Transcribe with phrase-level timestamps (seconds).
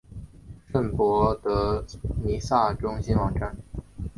[0.71, 1.85] 圣博德
[2.25, 3.55] 弥撒中心网站